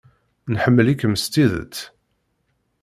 [0.53, 1.75] Nḥemmel-ikem s tidet.